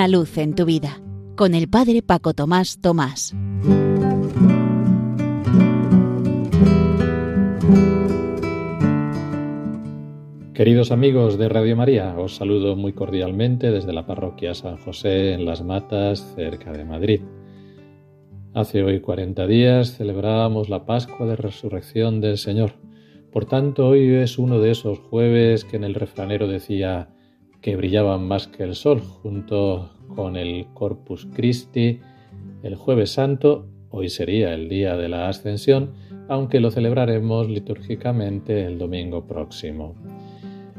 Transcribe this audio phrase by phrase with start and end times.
[0.00, 0.98] Una luz en tu vida
[1.36, 3.36] con el Padre Paco Tomás Tomás.
[10.54, 15.44] Queridos amigos de Radio María, os saludo muy cordialmente desde la parroquia San José en
[15.44, 17.20] Las Matas, cerca de Madrid.
[18.54, 22.72] Hace hoy 40 días celebrábamos la Pascua de Resurrección del Señor.
[23.30, 27.10] Por tanto, hoy es uno de esos jueves que en el refranero decía
[27.60, 32.00] que brillaban más que el sol, junto con el Corpus Christi.
[32.62, 35.92] El jueves santo, hoy sería el día de la Ascensión,
[36.28, 39.94] aunque lo celebraremos litúrgicamente el domingo próximo.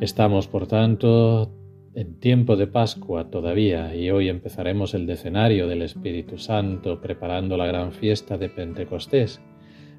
[0.00, 1.50] Estamos, por tanto,
[1.94, 7.66] en tiempo de Pascua todavía y hoy empezaremos el decenario del Espíritu Santo preparando la
[7.66, 9.40] gran fiesta de Pentecostés.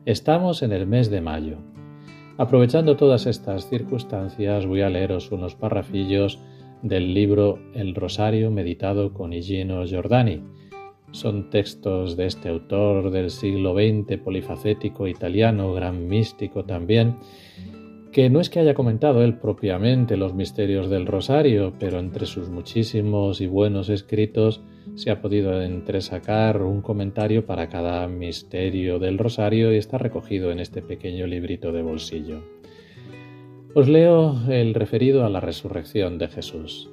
[0.06, 1.58] Estamos en el mes de mayo.
[2.38, 6.40] Aprovechando todas estas circunstancias voy a leeros unos parrafillos
[6.82, 10.42] del libro El Rosario meditado con Higino Giordani.
[11.12, 17.16] Son textos de este autor del siglo XX, polifacético italiano, gran místico también,
[18.12, 22.50] que no es que haya comentado él propiamente los misterios del rosario, pero entre sus
[22.50, 24.62] muchísimos y buenos escritos
[24.96, 30.60] se ha podido entresacar un comentario para cada misterio del rosario y está recogido en
[30.60, 32.57] este pequeño librito de bolsillo.
[33.80, 36.90] Os leo el referido a la resurrección de Jesús.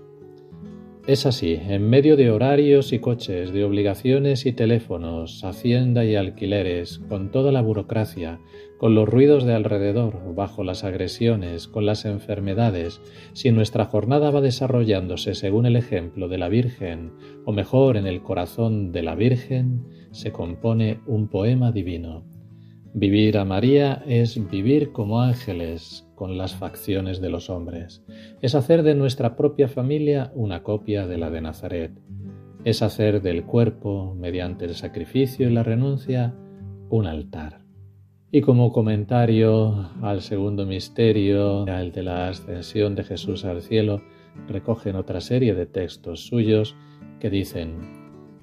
[1.06, 6.98] Es así, en medio de horarios y coches, de obligaciones y teléfonos, hacienda y alquileres,
[7.08, 8.38] con toda la burocracia,
[8.76, 13.00] con los ruidos de alrededor, bajo las agresiones, con las enfermedades,
[13.32, 17.14] si nuestra jornada va desarrollándose según el ejemplo de la Virgen,
[17.46, 22.33] o mejor en el corazón de la Virgen, se compone un poema divino.
[22.96, 28.04] Vivir a María es vivir como ángeles con las facciones de los hombres.
[28.40, 31.90] Es hacer de nuestra propia familia una copia de la de Nazaret.
[32.64, 36.36] Es hacer del cuerpo, mediante el sacrificio y la renuncia,
[36.88, 37.62] un altar.
[38.30, 44.02] Y como comentario al segundo misterio, al de la ascensión de Jesús al cielo,
[44.46, 46.76] recogen otra serie de textos suyos
[47.18, 47.74] que dicen,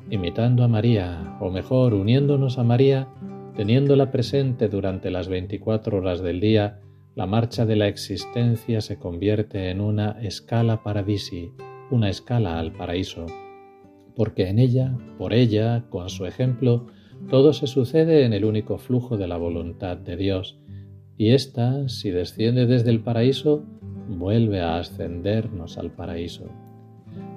[0.09, 3.07] imitando a María, o mejor, uniéndonos a María,
[3.55, 6.79] Teniéndola presente durante las 24 horas del día,
[7.15, 11.51] la marcha de la existencia se convierte en una escala paradisi,
[11.91, 13.25] una escala al paraíso,
[14.15, 16.87] porque en ella, por ella, con su ejemplo,
[17.29, 20.57] todo se sucede en el único flujo de la voluntad de Dios,
[21.17, 23.65] y ésta, si desciende desde el paraíso,
[24.07, 26.45] vuelve a ascendernos al paraíso.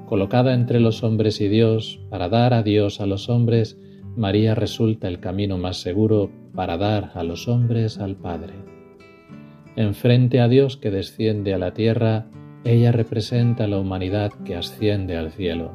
[0.07, 3.79] Colocada entre los hombres y Dios, para dar a Dios a los hombres,
[4.17, 8.55] María resulta el camino más seguro para dar a los hombres al Padre.
[9.77, 12.27] Enfrente a Dios que desciende a la tierra,
[12.65, 15.73] ella representa la humanidad que asciende al cielo.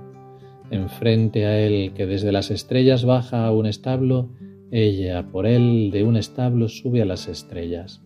[0.72, 4.30] Enfrente a Él que desde las estrellas baja a un establo,
[4.72, 8.02] ella por Él de un establo sube a las estrellas.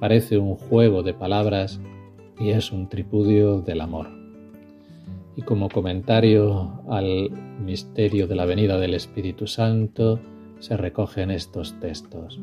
[0.00, 1.80] Parece un juego de palabras
[2.40, 4.23] y es un tripudio del amor
[5.36, 7.30] y como comentario al
[7.60, 10.20] misterio de la venida del Espíritu Santo
[10.58, 12.40] se recogen estos textos.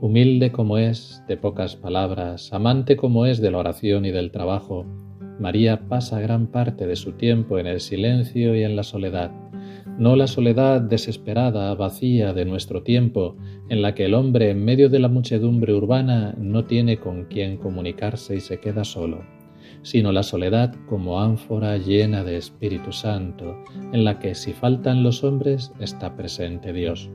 [0.00, 4.86] Humilde como es, de pocas palabras, amante como es de la oración y del trabajo,
[5.38, 9.30] María pasa gran parte de su tiempo en el silencio y en la soledad,
[9.98, 13.36] no la soledad desesperada, vacía de nuestro tiempo,
[13.68, 17.56] en la que el hombre en medio de la muchedumbre urbana no tiene con quien
[17.56, 19.35] comunicarse y se queda solo
[19.82, 23.56] sino la soledad como ánfora llena de Espíritu Santo,
[23.92, 27.10] en la que si faltan los hombres está presente Dios.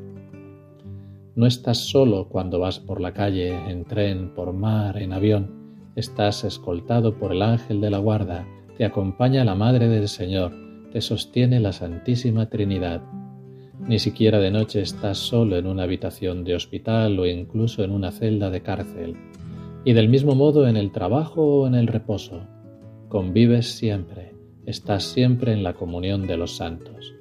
[1.36, 5.62] No estás solo cuando vas por la calle, en tren, por mar, en avión,
[5.96, 8.46] estás escoltado por el ángel de la guarda,
[8.78, 10.52] te acompaña la Madre del Señor,
[10.92, 13.02] te sostiene la Santísima Trinidad.
[13.80, 18.12] Ni siquiera de noche estás solo en una habitación de hospital o incluso en una
[18.12, 19.16] celda de cárcel.
[19.84, 22.48] Y del mismo modo en el trabajo o en el reposo,
[23.10, 24.36] convives siempre,
[24.66, 27.16] estás siempre en la comunión de los santos,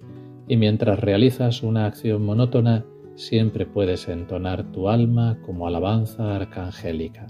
[0.46, 7.28] y mientras realizas una acción monótona, siempre puedes entonar tu alma como alabanza arcangélica.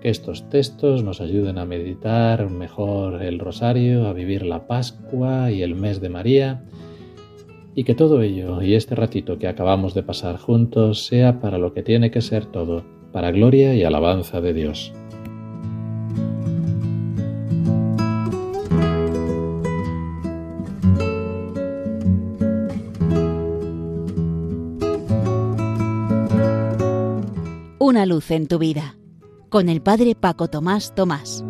[0.00, 5.62] Que estos textos nos ayuden a meditar mejor el rosario, a vivir la Pascua y
[5.62, 6.64] el mes de María,
[7.74, 11.72] y que todo ello y este ratito que acabamos de pasar juntos sea para lo
[11.74, 14.92] que tiene que ser todo, para gloria y alabanza de Dios.
[27.78, 28.96] Una luz en tu vida
[29.48, 31.44] con el Padre Paco Tomás Tomás.